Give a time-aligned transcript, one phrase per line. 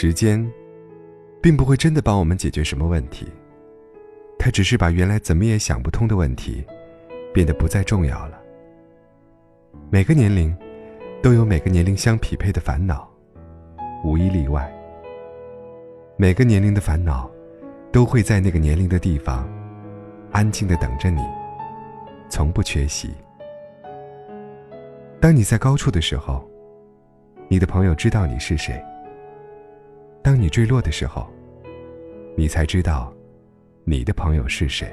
[0.00, 0.48] 时间，
[1.42, 3.26] 并不会真的帮我们解决什么问题，
[4.38, 6.64] 它只是把原来怎么也想不通的问题，
[7.34, 8.40] 变得不再重要了。
[9.90, 10.56] 每个年龄，
[11.20, 13.10] 都有每个年龄相匹配的烦恼，
[14.04, 14.72] 无一例外。
[16.16, 17.28] 每个年龄的烦恼，
[17.90, 19.48] 都会在那个年龄的地方，
[20.30, 21.24] 安静的等着你，
[22.28, 23.10] 从不缺席。
[25.20, 26.48] 当你在高处的时候，
[27.48, 28.80] 你的朋友知道你是谁。
[30.22, 31.26] 当你坠落的时候，
[32.36, 33.12] 你才知道，
[33.84, 34.88] 你的朋友是谁。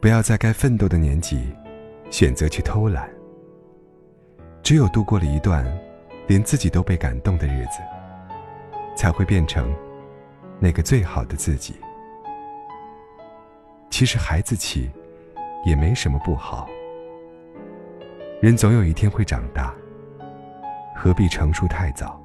[0.00, 1.48] 不要在该奋斗的年纪，
[2.10, 3.08] 选择去偷懒。
[4.62, 5.64] 只有度过了一段，
[6.26, 7.80] 连自己都被感动的日子，
[8.96, 9.74] 才会变成，
[10.58, 11.74] 那个最好的自己。
[13.90, 14.90] 其实孩子气，
[15.64, 16.68] 也没什么不好。
[18.40, 19.74] 人总有一天会长大，
[20.96, 22.20] 何必成熟太早？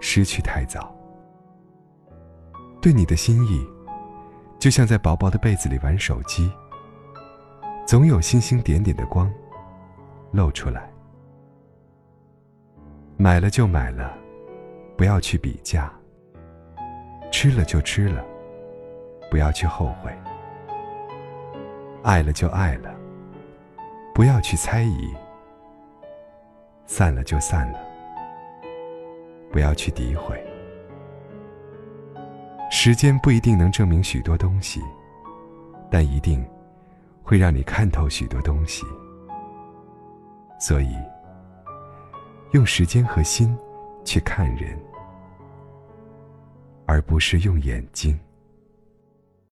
[0.00, 0.94] 失去太早，
[2.80, 3.66] 对你的心意，
[4.58, 6.50] 就像在薄薄的被子里玩手机，
[7.86, 9.32] 总有星星点点的光
[10.32, 10.90] 露出来。
[13.16, 14.16] 买了就买了，
[14.96, 15.90] 不要去比价；
[17.32, 18.24] 吃了就吃了，
[19.28, 20.12] 不要去后悔；
[22.04, 22.94] 爱了就爱了，
[24.14, 25.12] 不要去猜疑；
[26.86, 27.87] 散了就散了。
[29.58, 30.40] 不要去诋毁。
[32.70, 34.80] 时间不一定能证明许多东西，
[35.90, 36.46] 但一定
[37.24, 38.86] 会让你看透许多东西。
[40.60, 40.94] 所以，
[42.52, 43.58] 用时间和心
[44.04, 44.78] 去看人，
[46.86, 48.16] 而不是用眼睛。